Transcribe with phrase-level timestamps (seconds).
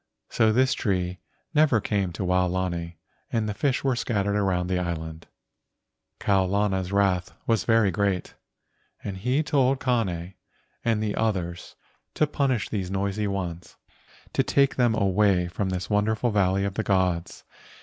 [0.31, 1.19] So this tree
[1.53, 2.95] never came to Waolani
[3.31, 5.27] and the fish were scattered around the island.
[6.17, 8.33] Kau lana's wrath was very great,
[9.03, 10.33] and he told Kane
[10.83, 11.75] and the others
[12.15, 13.77] to punish these noisy ones,
[14.33, 17.43] to take them away from this wonderful valley of the gods.